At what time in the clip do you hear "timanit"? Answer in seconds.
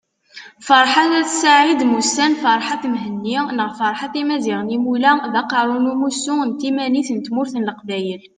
6.59-7.09